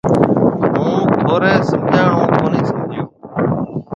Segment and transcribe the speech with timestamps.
[0.75, 3.05] هُون ٿوري سمجھاڻ هون ڪونِي سمجھيَََو۔